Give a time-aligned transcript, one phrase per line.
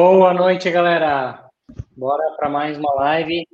[0.00, 1.50] Boa noite, galera.
[1.96, 3.44] Bora para mais uma live.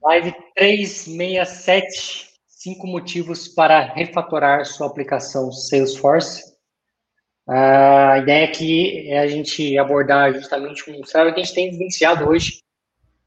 [0.00, 2.28] Live 367.
[2.46, 6.44] Cinco motivos para refatorar sua aplicação Salesforce.
[7.48, 12.28] A ideia aqui é a gente abordar justamente um cenário que a gente tem vivenciado
[12.28, 12.62] hoje,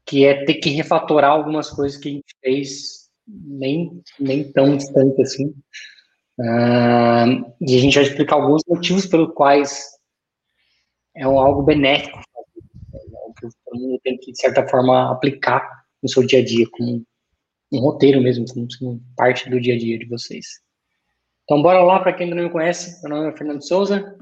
[0.06, 5.20] que é ter que refatorar algumas coisas que a gente fez nem, nem tão distante
[5.20, 5.48] assim.
[6.40, 10.00] Uh, e a gente vai explicar alguns motivos pelos quais
[11.14, 16.08] é um, algo benéfico, algo que todo mundo tem que, de certa forma, aplicar no
[16.08, 17.04] seu dia a dia, como
[17.72, 18.44] um roteiro mesmo,
[18.78, 20.60] como parte do dia a dia de vocês.
[21.44, 24.16] Então, bora lá, para quem ainda não me conhece, meu nome é Fernando Souza.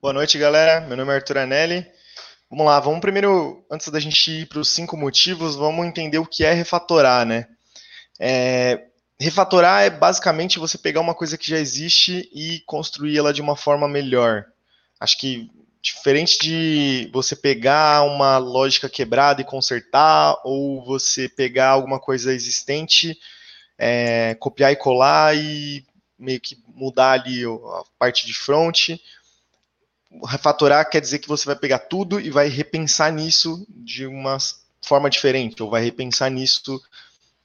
[0.00, 0.80] Boa noite, galera.
[0.80, 1.86] Meu nome é Arthur Anelli.
[2.50, 6.26] Vamos lá, vamos primeiro, antes da gente ir para os cinco motivos, vamos entender o
[6.26, 7.46] que é refatorar, né?
[8.20, 13.40] É, refatorar é basicamente você pegar uma coisa que já existe e construir ela de
[13.40, 14.44] uma forma melhor.
[15.00, 15.50] Acho que
[15.82, 23.18] diferente de você pegar uma lógica quebrada e consertar, ou você pegar alguma coisa existente,
[23.76, 25.84] é, copiar e colar e
[26.16, 28.90] meio que mudar ali a parte de front.
[30.24, 34.38] Refatorar quer dizer que você vai pegar tudo e vai repensar nisso de uma
[34.80, 36.80] forma diferente, ou vai repensar nisso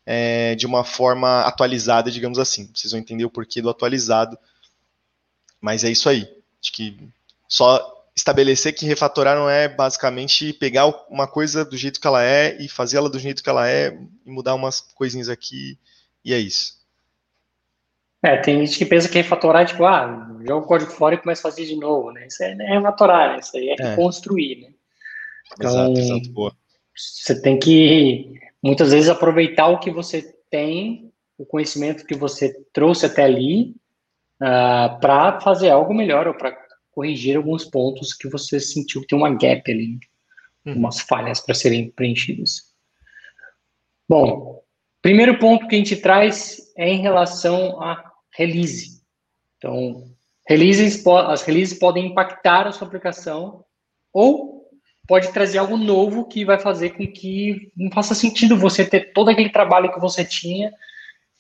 [0.06, 2.70] é, de uma forma atualizada, digamos assim.
[2.72, 4.38] Vocês vão entender o porquê do atualizado.
[5.60, 6.30] Mas é isso aí.
[6.62, 6.98] Acho que
[7.48, 12.58] só estabelecer que refatorar não é basicamente pegar uma coisa do jeito que ela é
[12.60, 15.78] e fazer ela do jeito que ela é e mudar umas coisinhas aqui
[16.26, 16.76] e é isso.
[18.24, 21.20] É, tem gente que pensa que refatorar é tipo, ah, joga o código fora e
[21.20, 22.26] começa a fazer de novo, né?
[22.26, 23.40] Isso é, é refatorar, né?
[23.40, 23.90] Isso aí é, é.
[23.92, 24.70] reconstruir, né?
[25.54, 26.52] Então, exato, exato, boa.
[26.96, 33.06] Você tem que, muitas vezes, aproveitar o que você tem, o conhecimento que você trouxe
[33.06, 33.76] até ali,
[34.42, 36.67] uh, ah, para fazer algo melhor ou para
[36.98, 40.00] corrigir alguns pontos que você sentiu que tem uma gap ali,
[40.66, 40.78] uhum.
[40.78, 42.74] umas falhas para serem preenchidas.
[44.10, 44.64] Bom,
[45.00, 48.04] primeiro ponto que a gente traz é em relação a
[48.36, 49.00] release.
[49.58, 50.06] Então,
[50.50, 53.64] releases, as releases podem impactar a sua aplicação
[54.12, 54.68] ou
[55.08, 59.30] pode trazer algo novo que vai fazer com que não faça sentido você ter todo
[59.30, 60.74] aquele trabalho que você tinha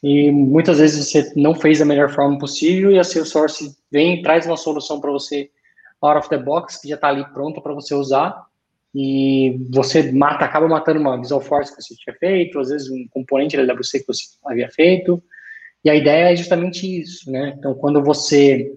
[0.01, 4.45] e muitas vezes você não fez da melhor forma possível e a Salesforce vem traz
[4.45, 5.49] uma solução para você
[6.01, 8.45] out of the box, que já está ali pronto para você usar,
[8.93, 13.07] e você mata, acaba matando uma Visual Force que você tinha feito, às vezes um
[13.09, 15.21] componente da LWC que você havia feito,
[15.83, 17.53] e a ideia é justamente isso, né?
[17.57, 18.71] Então, quando você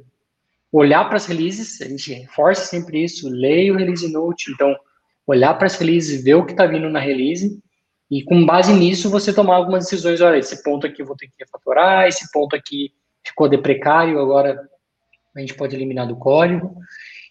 [0.72, 4.74] olhar para as releases, a gente reforça sempre isso, leia o release note, então,
[5.26, 7.58] olhar para as releases, ver o que está vindo na release,
[8.10, 10.20] e com base nisso, você tomar algumas decisões.
[10.20, 12.92] Olha, esse ponto aqui eu vou ter que refatorar, esse ponto aqui
[13.24, 14.60] ficou deprecário, agora
[15.36, 16.76] a gente pode eliminar do código.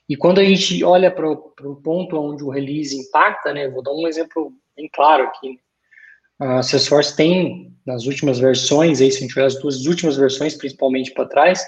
[0.07, 3.91] E quando a gente olha para o ponto onde o release impacta, né, vou dar
[3.91, 5.59] um exemplo bem claro aqui.
[6.40, 10.56] A Salesforce tem, nas últimas versões, aí, se a gente olhar as duas últimas versões,
[10.56, 11.61] principalmente para trás,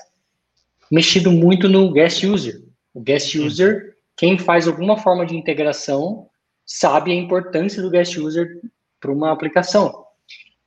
[0.89, 2.63] mexido muito no guest user.
[2.93, 6.29] O guest user, quem faz alguma forma de integração,
[6.66, 8.61] sabe a importância do guest user
[9.01, 10.06] para uma aplicação.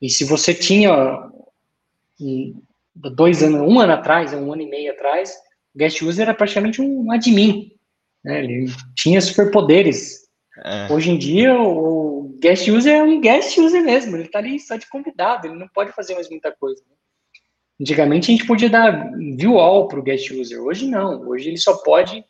[0.03, 1.31] E se você tinha
[2.95, 5.33] dois anos, um ano atrás, um ano e meio atrás,
[5.75, 7.73] o guest user era praticamente um admin.
[8.23, 8.45] Né?
[8.45, 10.25] Ele tinha superpoderes.
[10.63, 10.93] É.
[10.93, 14.17] Hoje em dia, o guest user é um guest user mesmo.
[14.17, 16.83] Ele está ali só de convidado, ele não pode fazer mais muita coisa.
[16.89, 16.97] Né?
[17.81, 20.61] Antigamente, a gente podia dar view all para o guest user.
[20.63, 21.29] Hoje, não.
[21.29, 22.25] Hoje, ele só pode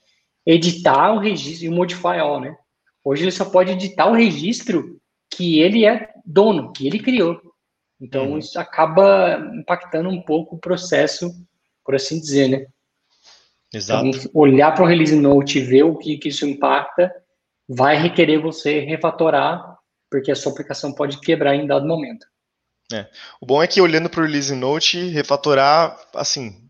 [0.46, 2.56] editar o registro e modify all, né?
[3.04, 4.98] Hoje, ele só pode editar o registro
[5.30, 7.40] que ele é dono, que ele criou.
[8.00, 8.38] Então, uhum.
[8.38, 11.30] isso acaba impactando um pouco o processo,
[11.84, 12.66] por assim dizer, né?
[13.72, 14.06] Exato.
[14.06, 17.12] Então, olhar para o release note e ver o que, que isso impacta
[17.68, 19.78] vai requerer você refatorar,
[20.10, 22.26] porque a sua aplicação pode quebrar em dado momento.
[22.92, 23.08] É.
[23.40, 26.68] O bom é que olhando para o release note, refatorar, assim,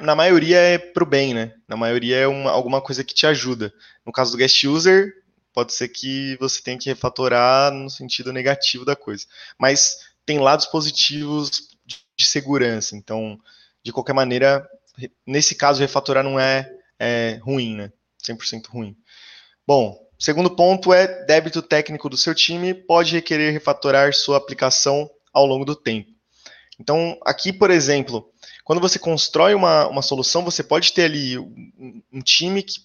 [0.00, 1.54] na maioria é para o bem, né?
[1.68, 3.72] Na maioria é uma, alguma coisa que te ajuda.
[4.04, 5.12] No caso do guest user,
[5.52, 9.26] pode ser que você tenha que refatorar no sentido negativo da coisa.
[9.58, 11.68] Mas tem lados positivos
[12.16, 12.96] de segurança.
[12.96, 13.38] Então,
[13.82, 14.68] de qualquer maneira,
[15.26, 17.92] nesse caso, refatorar não é, é ruim, né?
[18.22, 18.96] 100% ruim.
[19.66, 25.46] Bom, segundo ponto é débito técnico do seu time pode requerer refatorar sua aplicação ao
[25.46, 26.10] longo do tempo.
[26.78, 28.32] Então, aqui, por exemplo,
[28.64, 32.80] quando você constrói uma, uma solução, você pode ter ali um, um time que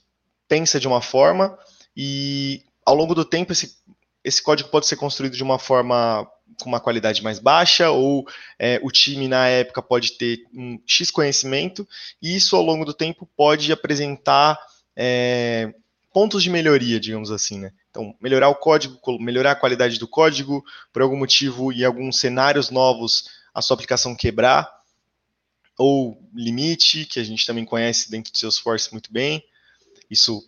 [0.47, 1.57] pensa de uma forma
[1.97, 3.75] e ao longo do tempo esse,
[4.23, 6.29] esse código pode ser construído de uma forma
[6.61, 8.25] com uma qualidade mais baixa, ou
[8.59, 11.87] é, o time na época pode ter um X conhecimento,
[12.21, 14.57] e isso ao longo do tempo pode apresentar
[14.95, 15.73] é,
[16.13, 17.71] pontos de melhoria, digamos assim, né?
[17.89, 22.69] Então, melhorar o código, melhorar a qualidade do código, por algum motivo, em alguns cenários
[22.69, 24.71] novos, a sua aplicação quebrar,
[25.77, 29.43] ou limite, que a gente também conhece dentro do Salesforce muito bem.
[30.09, 30.45] Isso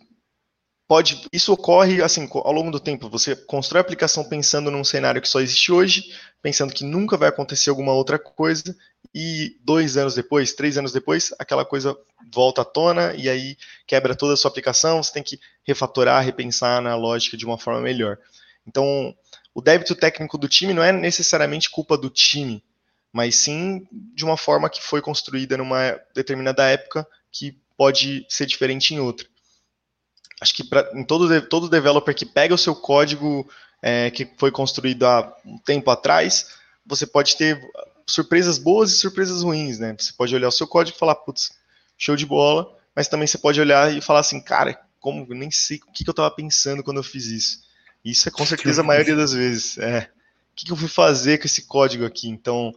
[0.90, 3.08] pode, isso ocorre assim ao longo do tempo.
[3.08, 7.28] Você constrói a aplicação pensando num cenário que só existe hoje, pensando que nunca vai
[7.28, 8.76] acontecer alguma outra coisa,
[9.14, 11.96] e dois anos depois, três anos depois, aquela coisa
[12.34, 13.56] volta à tona e aí
[13.86, 15.00] quebra toda a sua aplicação.
[15.00, 18.18] Você tem que refatorar, repensar na lógica de uma forma melhor.
[18.66, 19.14] Então,
[19.54, 22.64] o débito técnico do time não é necessariamente culpa do time,
[23.12, 28.92] mas sim de uma forma que foi construída numa determinada época que pode ser diferente
[28.92, 29.30] em outra
[30.40, 33.48] acho que pra, em todo, todo developer que pega o seu código
[33.82, 36.46] é, que foi construído há um tempo atrás,
[36.84, 37.60] você pode ter
[38.06, 39.94] surpresas boas e surpresas ruins, né?
[39.98, 41.52] Você pode olhar o seu código e falar, putz,
[41.96, 45.50] show de bola, mas também você pode olhar e falar assim, cara, como eu nem
[45.50, 47.60] sei o que, que eu estava pensando quando eu fiz isso.
[48.04, 49.78] Isso é com certeza a maioria das vezes.
[49.78, 50.10] É,
[50.52, 52.28] o que, que eu fui fazer com esse código aqui?
[52.28, 52.74] Então,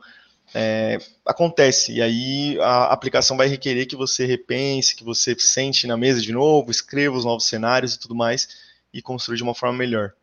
[0.54, 1.94] é, acontece.
[1.94, 6.32] E aí a aplicação vai requerer que você repense, que você sente na mesa de
[6.32, 8.48] novo, escreva os novos cenários e tudo mais,
[8.94, 10.14] e construa de uma forma melhor.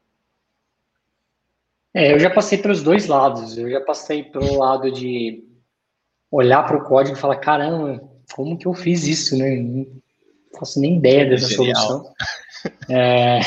[1.92, 3.58] É, eu já passei pelos dois lados.
[3.58, 5.44] Eu já passei pelo lado de
[6.30, 8.00] olhar para o código e falar, caramba,
[8.32, 9.56] como que eu fiz isso, né?
[9.56, 9.86] Não
[10.58, 11.74] faço nem ideia dessa Genial.
[11.74, 12.14] solução.
[12.88, 13.40] É,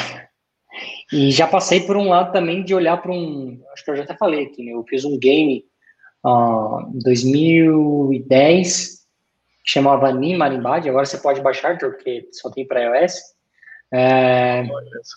[1.11, 4.03] e já passei por um lado também de olhar para um, acho que eu já
[4.03, 4.73] até falei aqui, né?
[4.73, 5.63] Eu fiz um game
[6.25, 9.03] em 2010,
[9.63, 13.15] que chamava Nim Marimbad, agora você pode baixar, porque só tem para iOS.
[13.91, 14.63] É,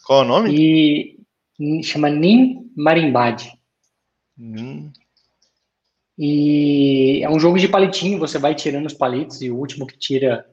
[0.07, 0.55] Qual é o nome?
[0.55, 3.51] E chama Nim Marimbad.
[4.37, 4.93] Nim.
[6.19, 9.99] E é um jogo de palitinho, você vai tirando os palitos e o último que
[9.99, 10.47] tira,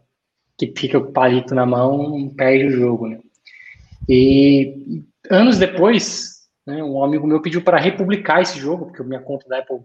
[0.57, 3.19] que fica o palito na mão, perde o jogo, né?
[4.09, 9.47] E anos depois, né, um amigo meu pediu para republicar esse jogo, porque minha conta
[9.47, 9.79] da Apple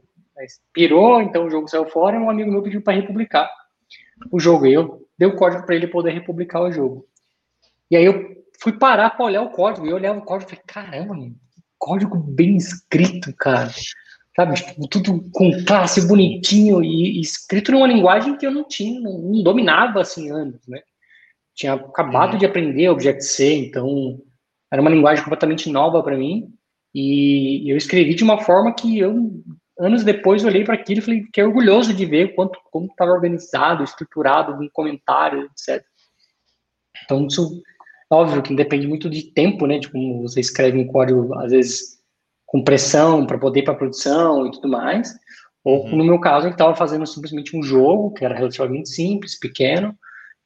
[0.72, 3.50] pirou, então o jogo saiu fora, e um amigo meu pediu para republicar
[4.30, 4.66] o jogo.
[4.66, 7.06] E eu dei o código para ele poder republicar o jogo.
[7.90, 10.56] E aí eu fui parar para olhar o código, e eu olhava o código e
[10.56, 11.14] falei, caramba,
[11.78, 13.70] código bem escrito, cara.
[14.36, 19.00] Sabe, tipo, tudo com classe bonitinho e, e, escrito numa linguagem que eu não tinha,
[19.00, 20.80] não, não dominava assim anos, né?
[21.54, 22.38] Tinha acabado uhum.
[22.38, 24.22] de aprender Object-C, então
[24.70, 26.54] era uma linguagem completamente nova para mim.
[26.94, 29.42] E eu escrevi de uma forma que eu
[29.78, 33.12] anos depois eu olhei para aquilo e falei, fiquei orgulhoso de ver quanto como estava
[33.12, 35.84] organizado, estruturado, em comentários, etc.
[37.04, 37.62] Então, isso,
[38.10, 41.98] óbvio que depende muito de tempo, né, de como você escreve um código, às vezes,
[42.44, 45.14] com pressão para poder ir para produção e tudo mais,
[45.64, 45.96] ou uhum.
[45.96, 49.96] no meu caso, eu estava fazendo simplesmente um jogo, que era relativamente simples, pequeno,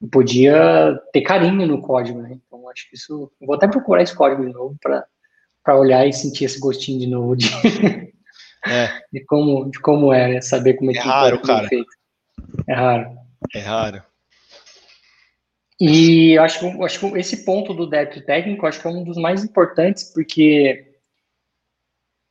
[0.01, 4.15] e podia ter carinho no código, né, então acho que isso, vou até procurar esse
[4.15, 7.47] código de novo para olhar e sentir esse gostinho de novo de
[8.67, 9.01] é.
[9.13, 10.41] de, como, de como é, né?
[10.41, 11.69] saber como é, é que raro, é cara.
[11.69, 11.91] feito.
[12.69, 13.17] É raro.
[13.55, 14.03] É raro.
[15.81, 19.03] E eu acho, que, acho que esse ponto do débito técnico acho que é um
[19.03, 20.97] dos mais importantes, porque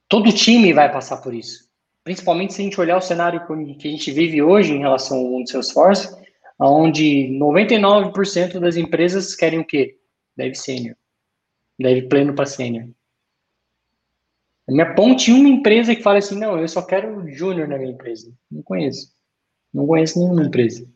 [0.08, 1.70] todo time vai passar por isso.
[2.04, 3.46] Principalmente se a gente olhar o cenário
[3.78, 6.16] que a gente vive hoje em relação ao mundo Salesforce,
[6.60, 9.98] onde 99% das empresas querem o quê?
[10.36, 10.96] Dev sênior.
[11.80, 12.88] Dev pleno para sênior.
[14.72, 18.32] Me aponte uma empresa que fala assim, não, eu só quero júnior na minha empresa.
[18.50, 19.10] Não conheço.
[19.74, 20.88] Não conheço nenhuma empresa.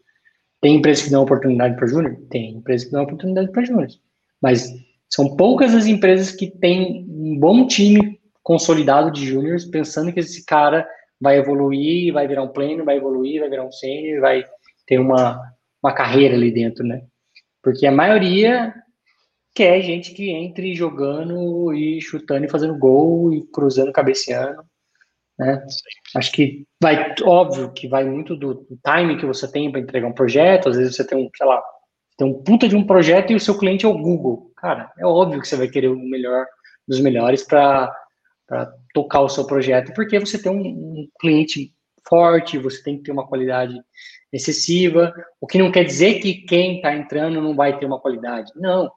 [0.61, 2.17] Tem empresa que dão oportunidade para júnior?
[2.29, 3.89] Tem empresa que dão oportunidade para júnior.
[4.41, 4.73] Mas
[5.09, 10.45] são poucas as empresas que têm um bom time consolidado de júniores, pensando que esse
[10.45, 10.87] cara
[11.19, 14.45] vai evoluir, vai virar um pleno, vai evoluir, vai virar um sênior, vai
[14.87, 15.41] ter uma,
[15.83, 17.01] uma carreira ali dentro, né?
[17.61, 18.73] Porque a maioria
[19.55, 24.61] quer gente que entre jogando e chutando e fazendo gol e cruzando, cabeceando.
[25.39, 25.65] Né?
[26.15, 30.07] Acho que vai, óbvio que vai muito do, do time que você tem para entregar
[30.07, 30.69] um projeto.
[30.69, 31.63] Às vezes você tem um, sei lá,
[32.17, 34.51] tem um puta de um projeto e o seu cliente é o Google.
[34.57, 36.45] Cara, é óbvio que você vai querer o melhor
[36.85, 37.91] dos melhores para
[38.93, 41.73] tocar o seu projeto, porque você tem um, um cliente
[42.07, 43.81] forte, você tem que ter uma qualidade
[44.31, 48.51] excessiva, o que não quer dizer que quem está entrando não vai ter uma qualidade.
[48.55, 48.91] Não,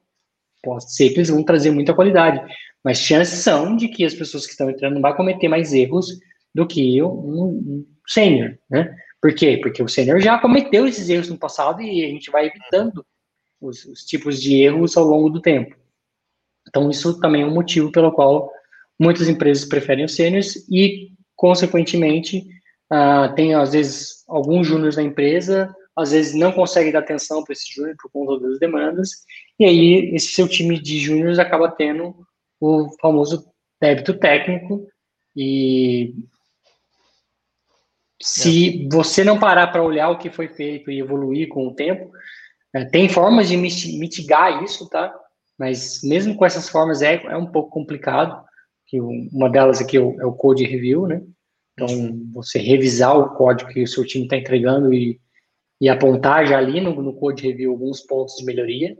[0.62, 2.42] Pode ser que eles vão trazer muita qualidade,
[2.84, 6.18] mas chances são de que as pessoas que estão entrando não vão cometer mais erros
[6.54, 8.94] do que um, um sênior, né?
[9.20, 9.58] Por quê?
[9.60, 13.04] Porque o sênior já cometeu esses erros no passado e a gente vai evitando
[13.60, 15.76] os, os, tipos de erros ao longo do tempo.
[16.68, 18.52] Então, isso também é um motivo pelo qual
[18.98, 22.46] muitas empresas preferem os sêniores e, consequentemente,
[22.92, 27.52] uh, tem, às vezes, alguns júniores na empresa, às vezes não consegue dar atenção para
[27.52, 29.10] esse júnior por conta das demandas,
[29.58, 32.14] e aí esse seu time de júniores acaba tendo
[32.60, 33.50] o famoso
[33.80, 34.86] débito técnico,
[35.36, 36.14] e
[38.22, 38.88] se é.
[38.88, 42.10] você não parar para olhar o que foi feito e evoluir com o tempo,
[42.74, 45.12] é, tem formas de mitigar isso, tá?
[45.58, 48.44] Mas mesmo com essas formas é, é um pouco complicado,
[48.86, 51.22] que uma delas aqui é o, é o code review, né?
[51.72, 51.88] Então,
[52.32, 55.20] você revisar o código que o seu time está entregando e,
[55.80, 58.96] e apontar já ali no, no code review alguns pontos de melhoria.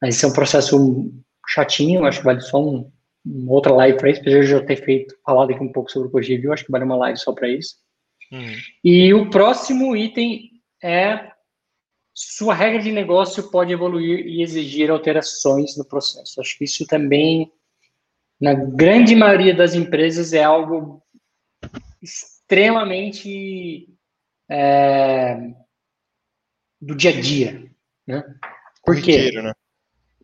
[0.00, 1.12] Mas isso é um processo
[1.48, 2.90] chatinho, acho que vale só um,
[3.24, 5.90] uma outra live para isso, apesar de eu já ter feito, falado aqui um pouco
[5.90, 7.76] sobre o code review, acho que vale uma live só para isso.
[8.30, 8.56] Uhum.
[8.82, 10.50] E o próximo item
[10.82, 11.30] é
[12.14, 16.40] sua regra de negócio pode evoluir e exigir alterações no processo.
[16.40, 17.50] Acho que isso também,
[18.40, 21.02] na grande maioria das empresas, é algo
[22.02, 23.88] extremamente
[24.50, 25.54] é,
[26.82, 27.70] do dia a dia.
[28.06, 28.22] Né?
[28.84, 29.30] Por quê?
[29.40, 29.54] Né?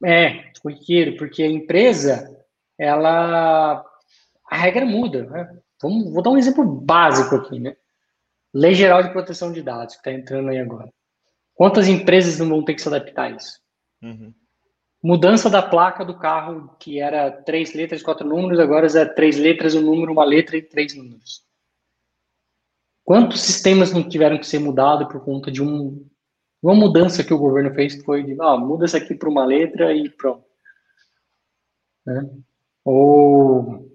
[0.04, 2.36] É, corriqueiro, porque a empresa,
[2.76, 3.84] ela.
[4.50, 5.24] A regra muda.
[5.24, 5.58] Né?
[5.80, 7.76] Vamos, vou dar um exemplo básico aqui, né?
[8.52, 10.92] Lei Geral de Proteção de Dados, que está entrando aí agora.
[11.54, 13.60] Quantas empresas não vão ter que se adaptar a isso?
[14.02, 14.32] Uhum.
[15.02, 19.74] Mudança da placa do carro, que era três letras, quatro números, agora é três letras,
[19.74, 21.44] um número, uma letra e três números.
[23.04, 26.04] Quantos sistemas não tiveram que ser mudados por conta de um,
[26.62, 29.92] uma mudança que o governo fez, foi de, ah, muda isso aqui para uma letra
[29.92, 30.44] e pronto.
[32.04, 32.28] Né?
[32.84, 33.88] Ou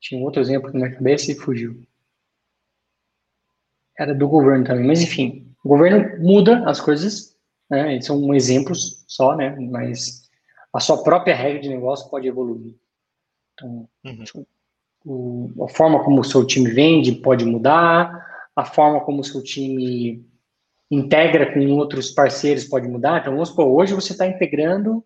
[0.00, 1.80] tinha um outro exemplo na minha cabeça e fugiu.
[3.96, 7.36] Era do governo também, mas enfim, o governo muda as coisas,
[7.70, 8.00] né?
[8.00, 9.54] São exemplos só, né?
[9.70, 10.28] Mas
[10.72, 12.74] a sua própria regra de negócio pode evoluir.
[13.54, 14.46] Então, uhum.
[15.04, 19.42] o, a forma como o seu time vende pode mudar, a forma como o seu
[19.42, 20.26] time
[20.92, 23.20] integra com outros parceiros pode mudar.
[23.20, 25.02] Então, vamos supor, hoje você está integrando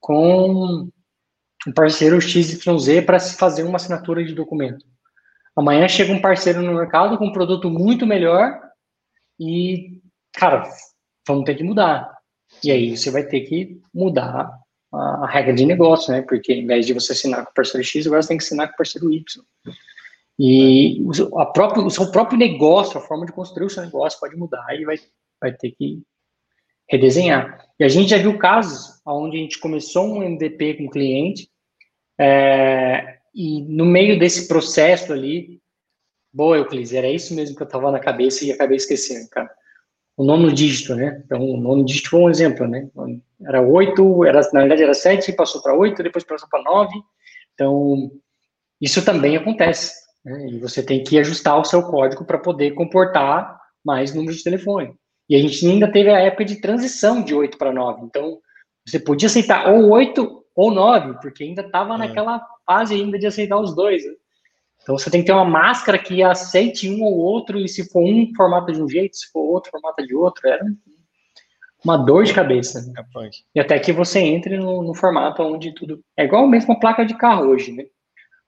[0.00, 0.88] com
[1.64, 4.84] um parceiro XYZ para se fazer uma assinatura de documento.
[5.54, 8.60] Amanhã chega um parceiro no mercado com um produto muito melhor
[9.38, 10.00] e,
[10.32, 10.68] cara,
[11.26, 12.12] vamos ter que mudar.
[12.64, 14.50] E aí você vai ter que mudar
[14.92, 16.22] a, regra de negócio, né?
[16.22, 18.66] Porque em vez de você assinar com o parceiro X, agora você tem que assinar
[18.66, 19.44] com o parceiro Y.
[20.38, 24.18] E o, a próprio, o seu próprio negócio, a forma de construir o seu negócio
[24.18, 24.96] pode mudar e vai,
[25.40, 26.02] vai ter que
[26.88, 27.66] redesenhar.
[27.78, 31.48] E a gente já viu casos onde a gente começou um MVP com o cliente
[32.18, 35.60] é, e no meio desse processo ali,
[36.34, 39.50] Boa, Euclides, era isso mesmo que eu estava na cabeça e acabei esquecendo, cara.
[40.16, 41.22] O nono dígito, né?
[41.24, 42.88] Então, o nono dígito foi um exemplo, né?
[43.42, 46.94] Era oito, era, na verdade era sete, passou para oito, depois passou para nove.
[47.52, 48.10] Então,
[48.80, 49.92] isso também acontece.
[50.24, 50.48] Né?
[50.50, 54.94] E você tem que ajustar o seu código para poder comportar mais números de telefone.
[55.28, 58.04] E a gente ainda teve a época de transição de 8 para 9.
[58.04, 58.38] Então,
[58.86, 61.98] você podia aceitar ou 8 ou 9, porque ainda estava é.
[61.98, 64.04] naquela fase ainda de aceitar os dois.
[64.04, 64.12] Né?
[64.82, 68.02] Então você tem que ter uma máscara que aceite um ou outro, e se for
[68.02, 70.64] um formata de um jeito, se for outro formata de outro, era
[71.84, 72.92] uma dor de cabeça.
[72.96, 76.02] É e até que você entre no, no, formato onde tudo.
[76.16, 77.84] É igual mesmo a placa de carro hoje, né?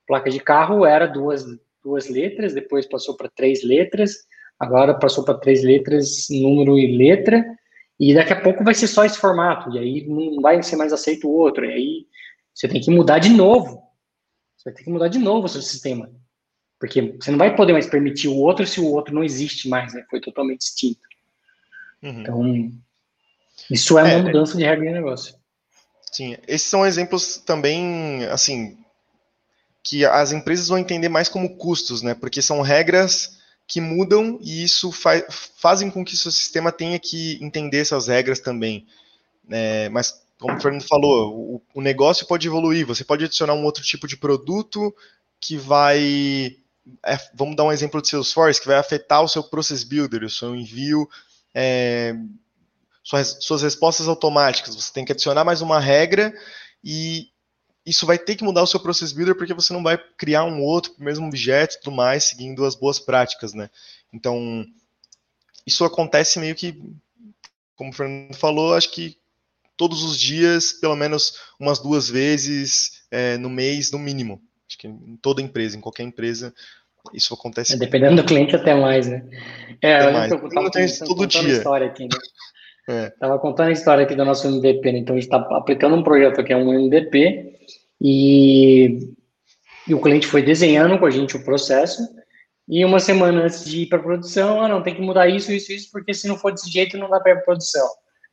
[0.07, 1.45] Placa de carro era duas,
[1.83, 4.17] duas letras, depois passou para três letras,
[4.59, 7.45] agora passou para três letras, número e letra,
[7.99, 10.93] e daqui a pouco vai ser só esse formato, e aí não vai ser mais
[10.93, 12.07] aceito o outro, e aí
[12.55, 13.83] você tem que mudar de novo.
[14.57, 16.11] Você vai ter que mudar de novo o seu sistema.
[16.79, 19.93] Porque você não vai poder mais permitir o outro se o outro não existe mais,
[19.93, 20.05] né?
[20.09, 21.01] Foi totalmente extinto.
[22.03, 22.21] Uhum.
[22.21, 22.73] Então,
[23.71, 25.35] isso é uma é, mudança de regra de negócio.
[26.13, 28.79] Sim, esses são exemplos também, assim,
[29.85, 32.15] que as empresas vão entender mais como custos, né?
[32.15, 36.99] Porque são regras que mudam e isso fa fazem com que o seu sistema tenha
[36.99, 38.87] que entender essas regras também.
[39.51, 43.65] É, mas, como o Fernando falou, o, o negócio pode evoluir, você pode adicionar um
[43.65, 44.95] outro tipo de produto
[45.39, 46.57] que vai
[47.05, 50.31] é, vamos dar um exemplo de Salesforce, que vai afetar o seu Process Builder, o
[50.31, 51.09] seu envio,
[51.55, 52.15] é,
[53.03, 54.75] suas, suas respostas automáticas.
[54.75, 56.33] Você tem que adicionar mais uma regra
[56.83, 57.29] e
[57.87, 60.63] isso vai ter que mudar o seu Process Builder porque você não vai criar um
[60.63, 63.69] outro mesmo objeto e tudo mais, seguindo as boas práticas, né?
[64.13, 64.65] Então,
[65.67, 66.81] isso acontece meio que,
[67.77, 69.19] como o Fernando falou, acho que
[69.77, 74.41] todos os dias, pelo menos umas duas vezes é, no mês, no mínimo.
[74.69, 76.55] Acho que em toda empresa, em qualquer empresa,
[77.13, 77.75] isso acontece.
[77.75, 79.25] É, dependendo do cliente, até mais, né?
[79.83, 80.33] É, até mais.
[80.33, 81.53] Eu tava contando, todo dia.
[81.53, 82.09] história aqui, né?
[82.87, 83.09] É.
[83.19, 84.99] Tava contando a história aqui do nosso MVP, né?
[84.99, 87.54] Então a gente está aplicando um projeto que é um MVP
[88.07, 88.99] e,
[89.89, 92.03] e o cliente foi desenhando com a gente o processo
[92.69, 95.73] E uma semana antes de ir para produção, ah, não, tem que mudar isso, isso,
[95.73, 97.89] isso, porque se não for desse jeito, não dá para ir para produção.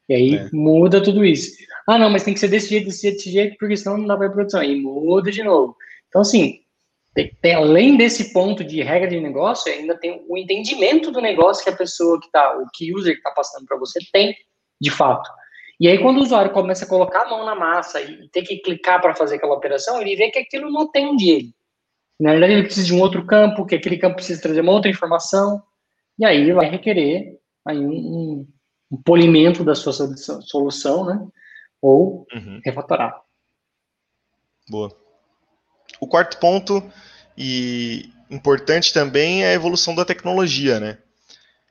[0.09, 0.49] E aí é.
[0.51, 1.55] muda tudo isso.
[1.87, 4.07] Ah, não, mas tem que ser desse jeito, desse jeito, desse jeito, porque senão não
[4.07, 4.61] dá para produção.
[4.61, 5.73] E muda de novo.
[6.09, 6.59] Então, assim,
[7.13, 11.63] tem, tem, além desse ponto de regra de negócio, ainda tem o entendimento do negócio
[11.63, 14.35] que a pessoa que está, o que user que está passando para você tem,
[14.81, 15.29] de fato.
[15.81, 18.57] E aí, quando o usuário começa a colocar a mão na massa e ter que
[18.57, 21.55] clicar para fazer aquela operação, ele vê que aquilo não atende ele.
[22.19, 24.91] Na verdade, ele precisa de um outro campo, que aquele campo precisa trazer uma outra
[24.91, 25.59] informação,
[26.19, 27.35] e aí vai requerer
[27.65, 28.47] aí um,
[28.91, 31.27] um polimento da sua solução, né?
[31.81, 32.61] Ou uhum.
[32.63, 33.19] refatorar.
[34.69, 34.95] Boa.
[35.99, 36.83] O quarto ponto,
[37.35, 40.99] e importante também, é a evolução da tecnologia, né?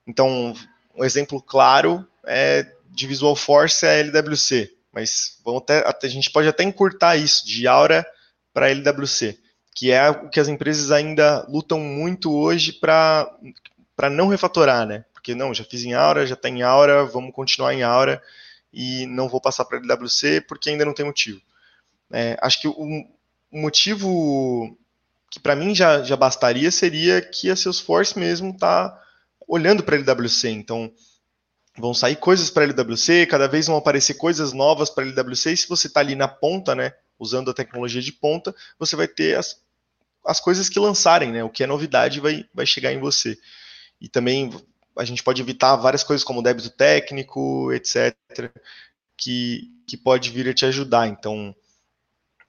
[0.05, 0.53] Então,
[0.97, 6.31] um exemplo claro é de Visual Force é a LWC, mas vamos até, a gente
[6.31, 8.05] pode até encurtar isso de Aura
[8.53, 9.39] para LWC,
[9.75, 13.31] que é o que as empresas ainda lutam muito hoje para
[14.11, 15.05] não refatorar, né?
[15.13, 18.21] Porque não, já fiz em Aura, já está em Aura, vamos continuar em Aura
[18.73, 21.41] e não vou passar para LWC porque ainda não tem motivo.
[22.13, 22.75] É, acho que o,
[23.53, 24.77] o motivo
[25.31, 29.01] que para mim já, já bastaria seria que a Salesforce mesmo está
[29.47, 30.51] olhando para LWC.
[30.51, 30.93] Então,
[31.79, 35.69] vão sair coisas para LWC, cada vez vão aparecer coisas novas para LWC, e se
[35.69, 39.61] você está ali na ponta, né, usando a tecnologia de ponta, você vai ter as,
[40.27, 43.39] as coisas que lançarem, né, o que é novidade vai, vai chegar em você.
[44.01, 44.51] E também
[44.97, 48.15] a gente pode evitar várias coisas como débito técnico, etc.,
[49.17, 51.07] que, que pode vir a te ajudar.
[51.07, 51.55] Então,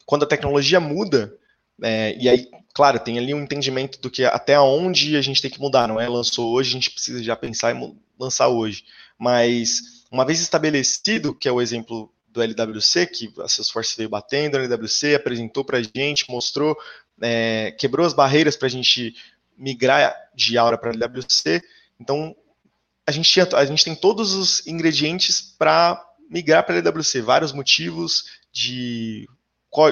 [0.05, 1.37] quando a tecnologia muda,
[1.81, 5.51] é, e aí, claro, tem ali um entendimento do que até onde a gente tem
[5.51, 6.07] que mudar, não é?
[6.07, 8.83] Lançou hoje, a gente precisa já pensar em lançar hoje.
[9.17, 14.55] Mas uma vez estabelecido, que é o exemplo do LWC, que a Salesforce veio batendo,
[14.55, 16.77] o LWC apresentou para a gente, mostrou,
[17.21, 19.15] é, quebrou as barreiras para a gente
[19.57, 21.61] migrar de Aura para LWC.
[22.00, 22.35] Então,
[23.05, 28.25] a gente, tinha, a gente tem todos os ingredientes para migrar para LWC, vários motivos
[28.51, 29.27] de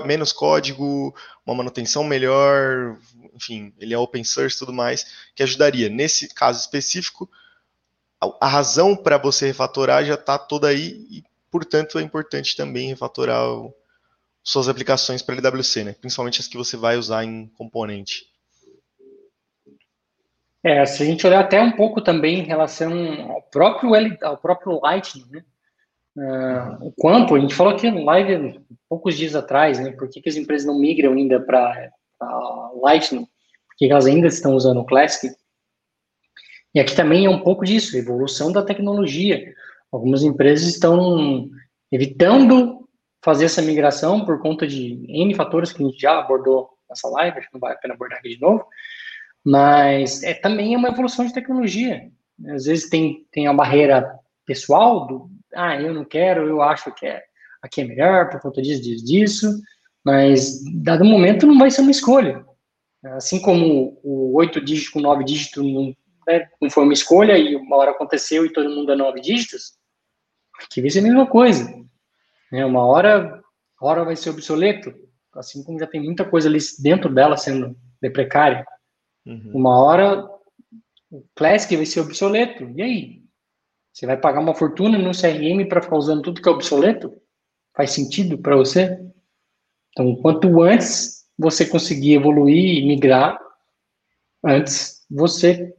[0.05, 1.15] menos código,
[1.45, 2.97] uma manutenção melhor,
[3.33, 5.89] enfim, ele é open source e tudo mais, que ajudaria.
[5.89, 7.29] Nesse caso específico,
[8.19, 13.49] a, razão para você refatorar já está toda aí e, portanto, é importante também refatorar
[13.49, 13.73] o,
[14.43, 15.93] suas aplicações para LWC, né?
[15.93, 18.27] principalmente as que você vai usar em componente.
[20.61, 24.37] É, se a gente olhar até um pouco também em relação ao próprio, L, ao
[24.37, 25.45] próprio Lightning, né?
[26.17, 29.91] Uh, o quanto, a gente falou aqui no live poucos dias atrás, né?
[29.91, 31.91] Por que, que as empresas não migram ainda para
[32.81, 33.27] Lightning?
[33.67, 35.33] Porque elas ainda estão usando o Classic.
[36.73, 39.53] E aqui também é um pouco disso, evolução da tecnologia.
[39.91, 41.49] Algumas empresas estão
[41.91, 42.87] evitando
[43.23, 47.37] fazer essa migração por conta de N fatores que a gente já abordou nessa live,
[47.37, 48.65] acho que não vale a pena abordar aqui de novo,
[49.43, 52.09] mas é também é uma evolução de tecnologia.
[52.47, 57.05] Às vezes tem, tem a barreira pessoal do, ah, eu não quero, eu acho que
[57.05, 57.23] é,
[57.61, 59.61] aqui é melhor por conta disso, disso, disso,
[60.03, 62.45] mas dado momento não vai ser uma escolha.
[63.03, 65.95] Assim como o oito dígitos com nove dígitos não,
[66.27, 69.73] né, não foi uma escolha e uma hora aconteceu e todo mundo é nove dígitos,
[70.61, 71.73] aqui vai ser a mesma coisa.
[72.51, 72.65] Né?
[72.65, 73.41] Uma hora,
[73.81, 74.93] hora vai ser obsoleto,
[75.33, 78.65] assim como já tem muita coisa ali dentro dela sendo deprecária.
[79.25, 79.51] Uhum.
[79.53, 80.27] Uma hora
[81.11, 83.23] o Classic vai ser obsoleto, e aí?
[83.99, 87.21] Você vai pagar uma fortuna no CRM para ficar usando tudo que é obsoleto?
[87.75, 88.97] Faz sentido para você?
[89.91, 93.37] Então, quanto antes você conseguir evoluir e migrar,
[94.41, 95.75] antes você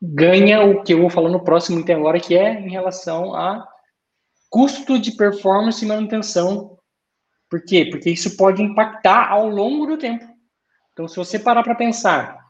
[0.00, 3.68] ganha o que eu vou falar no próximo item agora, que é em relação a
[4.48, 6.78] custo de performance e manutenção.
[7.50, 7.84] Por quê?
[7.84, 10.24] Porque isso pode impactar ao longo do tempo.
[10.94, 12.48] Então, se você parar para pensar,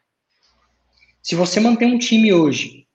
[1.21, 2.88] se você mantém um time hoje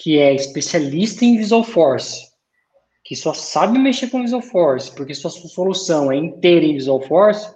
[0.00, 2.26] que é especialista em Visual Force,
[3.04, 7.54] que só sabe mexer com Visual Force, porque sua solução é inteira em Visual Force,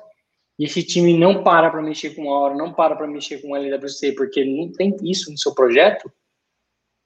[0.59, 4.13] e esse time não para para mexer com Aura, não para para mexer com LWC,
[4.13, 6.13] porque não tem isso no seu projeto,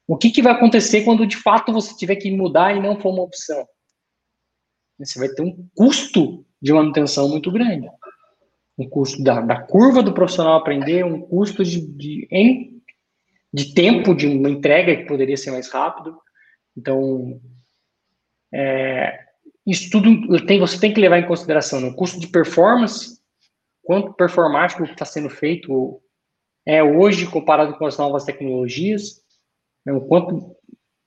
[0.08, 3.10] o que, que vai acontecer quando de fato você tiver que mudar e não for
[3.10, 3.64] uma opção?
[4.98, 7.88] Você vai ter um custo de manutenção muito grande.
[8.76, 12.26] Um custo da, da curva do profissional aprender, um custo de, de
[13.52, 16.18] de tempo de uma entrega que poderia ser mais rápido.
[16.76, 17.40] Então,
[18.52, 19.26] é,
[19.66, 21.96] isso tudo tem, você tem que levar em consideração no né?
[21.96, 23.18] custo de performance,
[23.82, 26.00] quanto performático está sendo feito
[26.66, 29.22] é hoje comparado com as novas tecnologias,
[29.86, 30.54] né, o quanto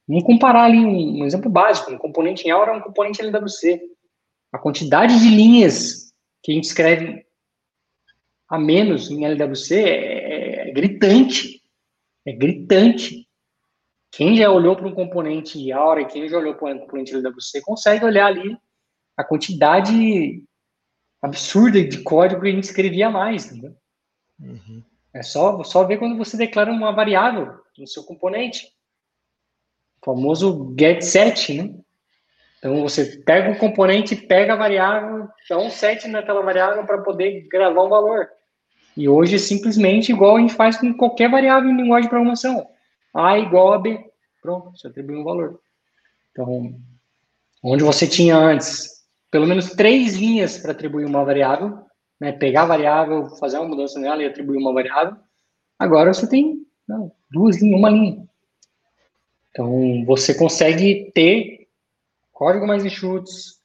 [0.08, 3.80] vamos comparar ali um, um, exemplo básico, um componente em Aura é um componente LWC.
[4.52, 7.24] A quantidade de linhas que a gente escreve
[8.50, 11.61] a menos em LWC é, é é gritante.
[12.26, 13.28] É gritante.
[14.12, 17.62] Quem já olhou para um componente Aura e quem já olhou para um componente LWC
[17.62, 18.58] consegue olhar ali
[19.16, 20.44] a quantidade
[21.22, 23.76] absurda de código que a gente escrevia mais, entendeu?
[24.40, 24.84] Uhum.
[25.14, 28.68] É só, só ver quando você declara uma variável no seu componente.
[30.02, 31.74] O famoso get set, né?
[32.58, 37.48] Então você pega o componente, pega a variável, dá um set naquela variável para poder
[37.48, 38.30] gravar um valor.
[38.96, 42.68] E hoje é simplesmente igual a gente faz com qualquer variável em linguagem de programação.
[43.14, 44.04] A igual a B.
[44.42, 45.60] Pronto, você atribui um valor.
[46.32, 46.76] Então,
[47.64, 51.86] onde você tinha antes pelo menos três linhas para atribuir uma variável,
[52.20, 52.34] né?
[52.34, 55.16] pegar a variável, fazer uma mudança nela e atribuir uma variável,
[55.80, 58.28] agora você tem não, duas linhas, uma linha.
[59.50, 61.70] Então, você consegue ter
[62.34, 63.62] código mais enxutos,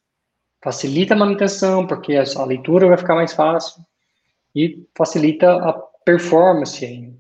[0.63, 3.85] facilita a manutenção, porque a leitura vai ficar mais fácil
[4.57, 7.15] e facilita a performance ainda.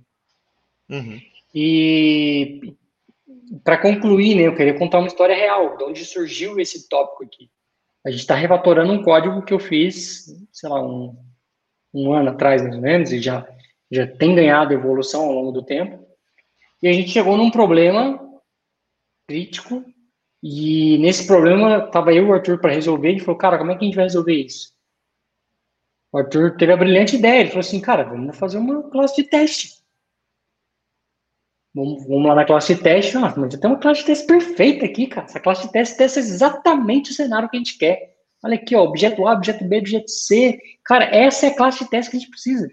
[0.88, 1.20] Uhum.
[1.54, 2.74] E
[3.62, 7.50] para concluir, né, eu queria contar uma história real, de onde surgiu esse tópico aqui.
[8.04, 11.14] A gente está refatorando um código que eu fiz, sei lá, um,
[11.92, 13.46] um ano atrás, mais ou menos, e já,
[13.90, 16.06] já tem ganhado evolução ao longo do tempo.
[16.82, 18.18] E a gente chegou num problema
[19.28, 19.84] crítico,
[20.42, 23.76] e nesse problema, estava eu e o Arthur para resolver, e falou, cara, como é
[23.76, 24.75] que a gente vai resolver isso?
[26.16, 29.28] O Arthur teve a brilhante ideia, ele falou assim, cara, vamos fazer uma classe de
[29.28, 29.68] teste.
[31.74, 33.16] Vamos, vamos lá na classe de teste.
[33.16, 35.26] Nossa, mas já tem uma classe de teste perfeita aqui, cara.
[35.26, 38.16] Essa classe de teste testa exatamente o cenário que a gente quer.
[38.42, 40.58] Olha aqui, ó, objeto A, objeto B, objeto C.
[40.86, 42.66] Cara, essa é a classe de teste que a gente precisa.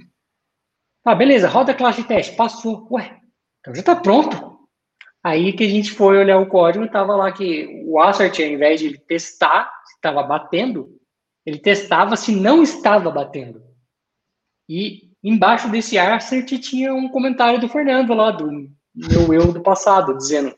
[1.04, 2.38] Ah, beleza, roda a classe de teste.
[2.38, 2.88] Passou.
[2.92, 3.20] Ué,
[3.60, 4.58] então já está pronto.
[5.22, 8.80] Aí que a gente foi olhar o código, estava lá que o assert, ao invés
[8.80, 10.98] de testar estava batendo,
[11.46, 13.64] ele testava se não estava batendo.
[14.68, 18.50] E embaixo desse assert tinha um comentário do Fernando lá, do
[18.96, 20.56] meu eu do passado, dizendo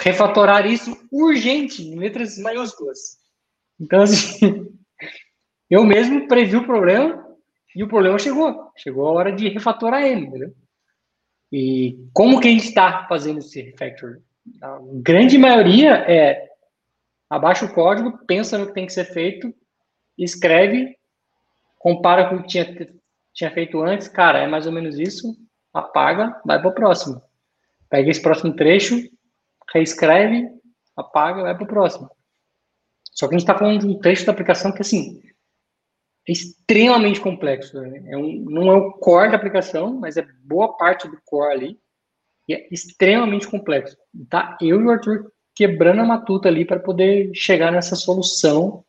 [0.00, 3.18] refatorar isso urgente, em letras maiúsculas.
[3.80, 4.40] Então, assim,
[5.70, 7.24] eu mesmo previ o problema
[7.74, 8.72] e o problema chegou.
[8.76, 10.54] Chegou a hora de refatorar ele, entendeu?
[11.52, 14.20] E como que a gente está fazendo esse refactor?
[14.60, 16.48] A grande maioria é
[17.30, 19.54] abaixa o código, pensa no que tem que ser feito,
[20.18, 20.96] escreve,
[21.78, 22.94] compara com o que tinha,
[23.32, 25.36] tinha feito antes, cara, é mais ou menos isso,
[25.72, 27.20] apaga, vai para o próximo.
[27.90, 28.96] Pega esse próximo trecho,
[29.72, 30.48] reescreve,
[30.96, 32.10] apaga, vai para o próximo.
[33.12, 35.22] Só que a gente está falando de um trecho da aplicação que, assim,
[36.28, 37.80] é extremamente complexo.
[37.80, 38.02] Né?
[38.08, 41.80] É um, não é o core da aplicação, mas é boa parte do core ali.
[42.48, 43.96] E é extremamente complexo.
[44.28, 48.84] Tá eu e o Arthur quebrando a matuta ali para poder chegar nessa solução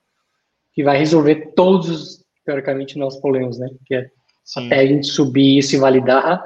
[0.76, 3.70] que vai resolver todos, teoricamente, nossos problemas, né?
[3.86, 4.10] Que é
[4.44, 4.68] Sim.
[4.68, 6.44] até a gente subir isso e validar,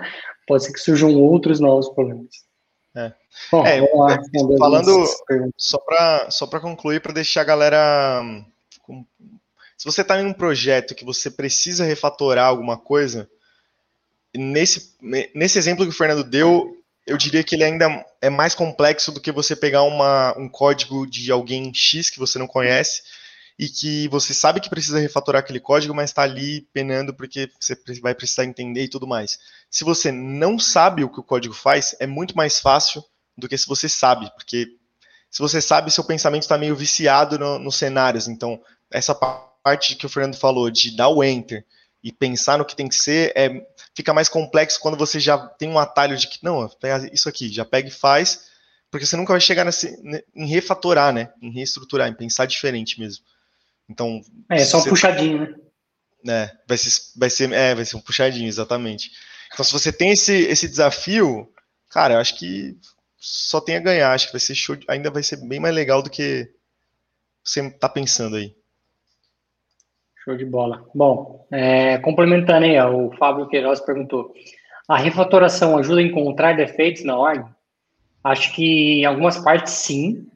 [0.47, 2.29] pode ser que surjam outros novos problemas.
[2.95, 3.11] É.
[3.51, 4.19] Bom, é, lá,
[4.57, 5.05] falando
[5.57, 8.21] só para só para concluir para deixar a galera
[9.77, 13.29] se você está em um projeto que você precisa refatorar alguma coisa
[14.35, 14.95] nesse
[15.35, 19.21] nesse exemplo que o Fernando deu eu diria que ele ainda é mais complexo do
[19.21, 23.03] que você pegar uma, um código de alguém X que você não conhece
[23.59, 27.77] e que você sabe que precisa refatorar aquele código, mas está ali penando porque você
[27.99, 29.37] vai precisar entender e tudo mais.
[29.69, 33.03] Se você não sabe o que o código faz, é muito mais fácil
[33.37, 34.65] do que se você sabe, porque
[35.29, 38.29] se você sabe, seu pensamento está meio viciado no, nos cenários.
[38.29, 41.65] Então, essa parte que o Fernando falou de dar o enter
[42.01, 45.67] e pensar no que tem que ser, é, fica mais complexo quando você já tem
[45.67, 46.71] um atalho de que, não,
[47.11, 48.45] isso aqui, já pega e faz,
[48.89, 50.01] porque você nunca vai chegar nesse,
[50.33, 51.33] em refatorar, né?
[51.41, 53.25] Em reestruturar, em pensar diferente mesmo.
[53.89, 54.21] Então.
[54.49, 55.55] É, só um puxadinho, né?
[56.27, 59.11] É, vai ser, vai ser, é, vai ser um puxadinho, exatamente.
[59.51, 61.51] Então, se você tem esse, esse desafio,
[61.89, 62.77] cara, eu acho que
[63.17, 64.11] só tem a ganhar.
[64.11, 66.51] Acho que vai ser show, ainda vai ser bem mais legal do que
[67.43, 68.55] você está pensando aí.
[70.23, 70.85] Show de bola.
[70.93, 74.33] Bom, é, complementando aí, ó, o Fábio Queiroz perguntou:
[74.87, 77.45] a refatoração ajuda a encontrar defeitos na ordem?
[78.23, 80.27] Acho que em algumas partes sim,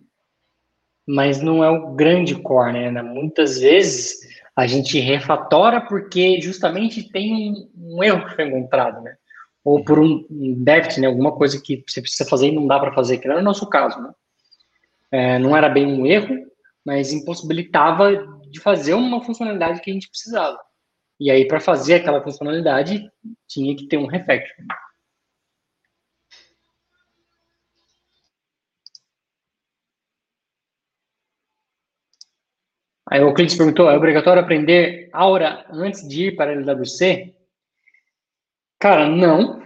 [1.08, 3.02] mas não é o grande core, né?
[3.02, 4.20] Muitas vezes
[4.56, 9.16] a gente refatora porque justamente tem um, erro que foi encontrado, né?
[9.64, 11.08] Ou por um, um déficit, né?
[11.08, 13.46] Alguma coisa que você precisa fazer e não dá para fazer, que não era o
[13.46, 14.12] nosso caso, né?
[15.12, 16.46] É, não era bem um erro,
[16.86, 20.60] mas impossibilitava de fazer uma funcionalidade que a gente precisava.
[21.20, 23.10] E aí, para fazer aquela funcionalidade,
[23.48, 24.66] tinha que ter um refactor.
[33.10, 37.34] Aí o Euclides perguntou, é obrigatório aprender Aura antes de ir para a LWC?
[38.80, 39.62] Cara, não.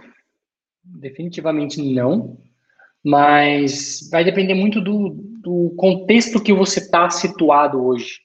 [0.84, 2.38] definitivamente não,
[3.04, 5.10] mas vai depender muito do,
[5.42, 8.20] do contexto que você está situado hoje.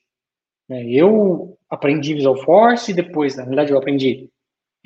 [0.70, 4.30] É, eu aprendi Visual Force, depois, na verdade, eu aprendi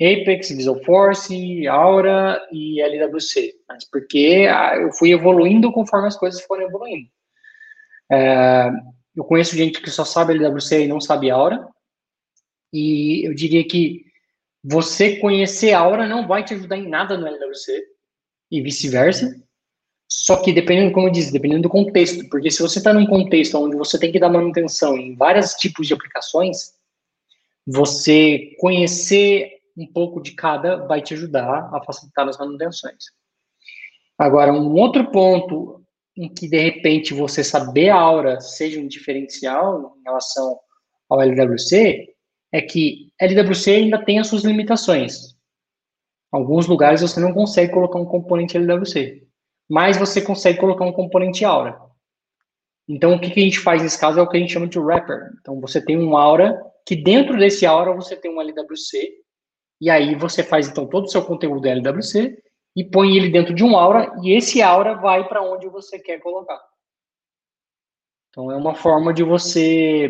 [0.00, 6.40] Apex, Visual Force, Aura e LWC, mas porque ah, eu fui evoluindo conforme as coisas
[6.42, 7.08] foram evoluindo.
[8.10, 8.70] É,
[9.18, 11.66] eu conheço gente que só sabe LWC e não sabe Aura,
[12.72, 14.04] e eu diria que
[14.62, 17.84] você conhecer Aura não vai te ajudar em nada no LWC,
[18.48, 19.36] e vice-versa,
[20.08, 23.58] só que dependendo, como eu disse, dependendo do contexto, porque se você está num contexto
[23.58, 26.74] onde você tem que dar manutenção em vários tipos de aplicações,
[27.66, 33.06] você conhecer um pouco de cada vai te ajudar a facilitar as manutenções.
[34.16, 35.77] Agora, um outro ponto
[36.18, 40.58] em que, de repente, você saber a aura seja um diferencial em relação
[41.08, 42.08] ao LWC,
[42.52, 45.36] é que LWC ainda tem as suas limitações.
[46.34, 49.26] Em alguns lugares você não consegue colocar um componente LWC,
[49.68, 51.78] mas você consegue colocar um componente aura.
[52.88, 54.66] Então, o que, que a gente faz nesse caso é o que a gente chama
[54.66, 55.30] de wrapper.
[55.40, 59.12] Então, você tem um aura, que dentro desse aura você tem um LWC,
[59.80, 62.42] e aí você faz então todo o seu conteúdo LWC
[62.76, 66.20] e põe ele dentro de um aura e esse aura vai para onde você quer
[66.20, 66.60] colocar.
[68.30, 70.08] Então é uma forma de você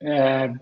[0.00, 0.52] é,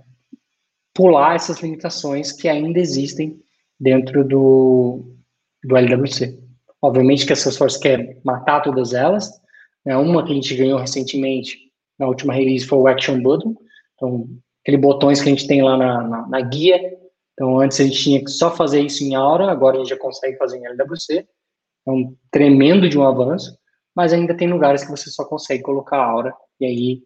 [0.95, 3.41] pular essas limitações que ainda existem
[3.79, 5.15] dentro do,
[5.63, 6.39] do LWC.
[6.83, 9.31] Obviamente que a Salesforce quer matar todas elas.
[9.85, 9.97] Né?
[9.97, 13.55] Uma que a gente ganhou recentemente, na última release, foi o Action Button.
[13.95, 14.27] Então,
[14.63, 16.99] aqueles botões que a gente tem lá na, na, na guia,
[17.41, 19.97] então, antes a gente tinha que só fazer isso em Aura, agora a gente já
[19.97, 21.27] consegue fazer em LWC.
[21.87, 23.59] É um tremendo de um avanço,
[23.97, 27.03] mas ainda tem lugares que você só consegue colocar Aura, e aí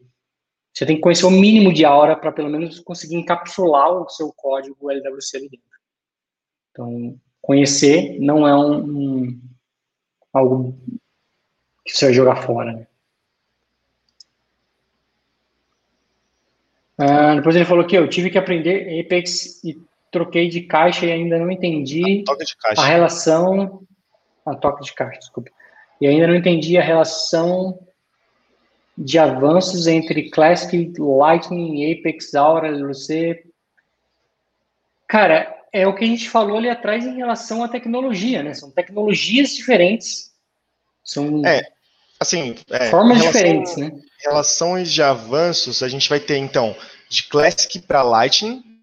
[0.75, 4.33] você tem que conhecer o mínimo de Aura para pelo menos conseguir encapsular o seu
[4.33, 5.67] código LWC ali dentro.
[6.73, 9.41] Então, conhecer não é um, um
[10.33, 10.77] algo
[11.85, 12.73] que você vai jogar fora.
[12.73, 12.87] Né?
[16.99, 19.81] Ah, depois ele falou que eu tive que aprender Apex e
[20.15, 22.23] troquei de caixa e ainda não entendi
[22.77, 23.83] a, a relação.
[24.47, 25.51] A toque de caixa, desculpa.
[26.01, 27.79] E ainda não entendi a relação
[28.97, 33.43] de avanços entre Classic, Lightning, Apex, Aura, LC.
[35.09, 38.55] Cara, é o que a gente falou ali atrás em relação à tecnologia, né?
[38.55, 40.31] São tecnologias diferentes.
[41.03, 41.63] São é,
[42.21, 43.93] assim, é, formas relação, diferentes, né?
[44.25, 46.77] Relações de avanços, a gente vai ter então
[47.09, 48.74] de Classic para Lightning,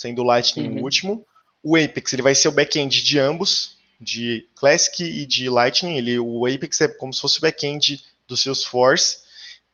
[0.00, 0.80] sendo o Lightning uhum.
[0.80, 1.26] o último.
[1.62, 5.98] O Apex ele vai ser o back-end de ambos, de Classic e de Lightning.
[5.98, 9.18] Ele, o Apex é como se fosse o back-end do Salesforce.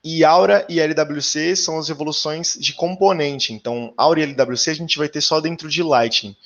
[0.03, 3.53] E Aura e LWC são as evoluções de componente.
[3.53, 6.37] Então, Aura e LWC a gente vai ter só dentro de Lightning.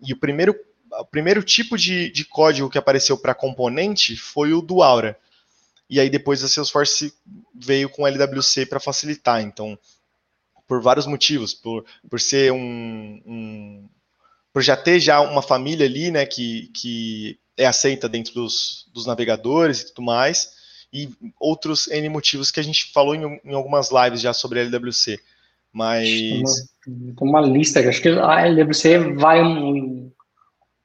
[0.00, 0.54] E o primeiro,
[0.90, 5.18] o primeiro tipo de, de código que apareceu para componente foi o do Aura.
[5.90, 7.12] E aí depois a Salesforce
[7.54, 9.42] veio com LWC para facilitar.
[9.42, 9.78] Então,
[10.66, 13.88] por vários motivos, por, por ser um, um,
[14.52, 19.06] por já ter já uma família ali, né, que, que é aceita dentro dos, dos
[19.06, 20.50] navegadores e tudo mais,
[20.92, 24.62] e outros N motivos que a gente falou em, em algumas lives já sobre a
[24.62, 25.18] LWC.
[25.72, 26.08] Mas.
[26.84, 30.10] Tem uma, lista, acho que a LWC vai um,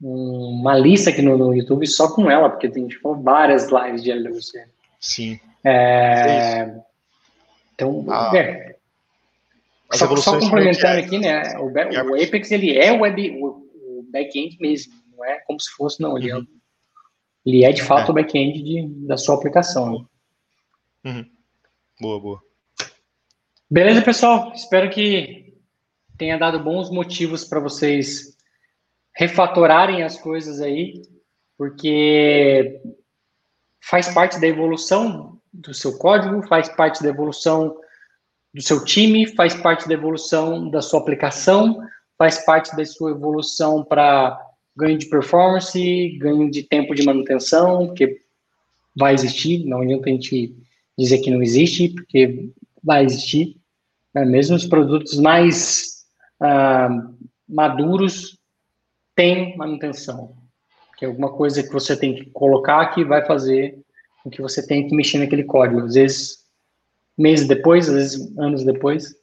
[0.01, 4.11] uma lista aqui no, no, YouTube só com ela, porque tem tipo, várias lives de
[4.11, 4.65] LWC.
[4.99, 5.39] Sim.
[5.63, 6.75] É,
[7.73, 8.31] então, ah.
[8.35, 8.75] é,
[9.91, 11.57] as só, só complementando aqui, né?
[11.59, 13.45] O, o, Apex ele é o web, o,
[13.99, 16.17] o back-end mesmo, não é como se fosse, não.
[16.17, 16.41] Ele, é uhum.
[16.41, 16.45] é,
[17.45, 18.11] ele é de fato é.
[18.11, 19.91] o back-end da sua aplicação.
[21.03, 21.11] Né?
[21.11, 21.25] Uhum.
[21.99, 22.41] Boa, boa.
[23.69, 24.53] Beleza, pessoal?
[24.53, 25.53] Espero que
[26.17, 28.37] tenha dado bons motivos para vocês
[29.13, 31.01] refatorarem as coisas aí,
[31.57, 32.81] porque
[33.81, 37.77] faz parte da evolução do seu código, faz parte da evolução
[38.53, 41.81] do seu time, faz parte da evolução da sua aplicação,
[42.17, 44.39] faz parte da sua evolução para
[44.75, 48.19] ganho de performance, ganho de tempo de manutenção, porque
[48.95, 50.55] vai existir, não adianta a gente
[50.97, 52.49] dizer que não existe, porque
[52.83, 53.57] vai existir.
[54.13, 54.25] Né?
[54.25, 56.05] Mesmo os produtos mais
[56.39, 56.89] ah,
[57.47, 58.37] maduros
[59.15, 60.35] têm manutenção,
[60.97, 63.79] que é alguma coisa que você tem que colocar que vai fazer
[64.23, 65.81] com que você tenha que mexer naquele código.
[65.81, 66.40] Às vezes
[67.17, 69.13] meses depois, às vezes anos depois.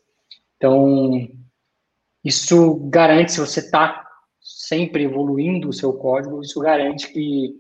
[0.57, 1.29] Então,
[2.25, 4.07] isso garante, se você está
[4.41, 7.55] sempre evoluindo o seu código, isso garante que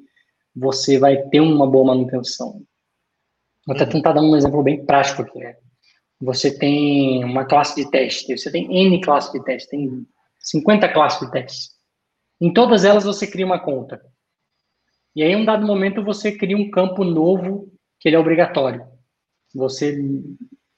[0.55, 2.62] você vai ter uma boa manutenção.
[3.67, 5.38] Vou até tentar dar um exemplo bem prático aqui.
[5.38, 5.57] Né?
[6.21, 10.07] Você tem uma classe de teste, você tem N classes de teste, tem
[10.41, 11.71] 50 classes de testes.
[12.41, 14.01] Em todas elas você cria uma conta.
[15.14, 18.87] E aí, em um dado momento, você cria um campo novo que ele é obrigatório.
[19.55, 19.97] Você,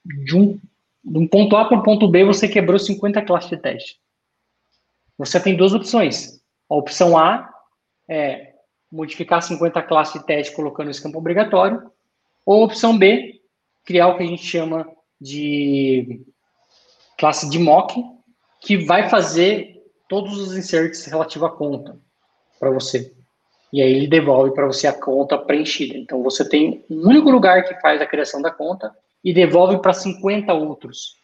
[0.04, 0.58] de um,
[1.04, 4.00] de um ponto A para o ponto B, você quebrou 50 classes de teste.
[5.18, 6.40] Você tem duas opções.
[6.68, 7.52] A opção A
[8.08, 8.54] é
[8.90, 11.90] modificar 50 classes de teste colocando esse campo obrigatório.
[12.46, 13.40] Ou a opção B,
[13.84, 16.24] criar o que a gente chama de
[17.18, 18.02] classe de mock,
[18.60, 21.98] que vai fazer todos os inserts relativos à conta
[22.58, 23.14] para você.
[23.72, 25.96] E aí ele devolve para você a conta preenchida.
[25.96, 29.92] Então você tem um único lugar que faz a criação da conta e devolve para
[29.92, 31.20] 50 outros.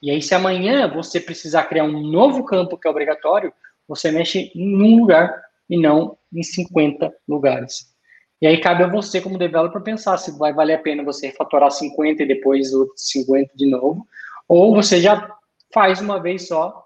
[0.00, 3.52] E aí, se amanhã você precisar criar um novo campo que é obrigatório,
[3.86, 7.92] você mexe em um lugar e não em 50 lugares.
[8.40, 11.72] E aí cabe a você, como developer, pensar se vai valer a pena você refatorar
[11.72, 14.06] 50 e depois outros 50 de novo,
[14.46, 15.36] ou você já
[15.74, 16.84] faz uma vez só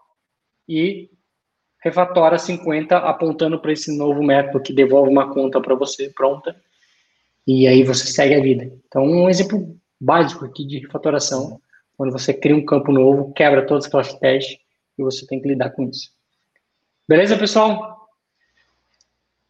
[0.66, 1.11] e
[1.82, 6.56] refatora 50 apontando para esse novo método que devolve uma conta para você pronta,
[7.46, 8.72] e aí você segue a vida.
[8.86, 11.60] Então, um exemplo básico aqui de refatoração,
[11.96, 14.58] quando você cria um campo novo, quebra todas as classes
[14.96, 16.10] e você tem que lidar com isso.
[17.08, 18.08] Beleza, pessoal?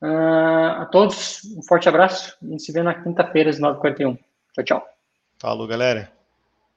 [0.02, 2.36] Uh, a todos, um forte abraço.
[2.42, 4.18] A gente se vê na quinta-feira, às 9h41.
[4.54, 4.88] Tchau, tchau.
[5.38, 6.21] Falou, galera.